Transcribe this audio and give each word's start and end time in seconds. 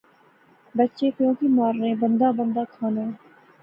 بچے 0.77 1.07
پیو 1.15 1.31
کی 1.39 1.47
مارنے۔۔۔ 1.57 1.89
بندہ 2.01 2.27
بندہ 2.37 2.63
کھانا 2.73 3.05